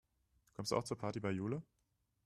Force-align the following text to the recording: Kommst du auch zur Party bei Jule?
Kommst 0.53 0.71
du 0.71 0.77
auch 0.77 0.83
zur 0.83 0.97
Party 0.97 1.19
bei 1.19 1.29
Jule? 1.29 1.61